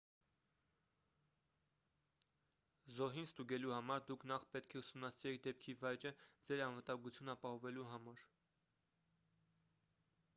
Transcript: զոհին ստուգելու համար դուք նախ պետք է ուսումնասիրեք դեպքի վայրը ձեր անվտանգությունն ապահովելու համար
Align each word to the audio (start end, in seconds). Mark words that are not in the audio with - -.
զոհին 2.93 3.27
ստուգելու 3.31 3.73
համար 3.75 4.01
դուք 4.07 4.25
նախ 4.31 4.47
պետք 4.55 4.73
է 4.77 4.81
ուսումնասիրեք 4.81 5.43
դեպքի 5.49 5.75
վայրը 5.83 6.13
ձեր 6.51 6.63
անվտանգությունն 6.69 7.33
ապահովելու 7.35 7.85
համար 7.93 8.25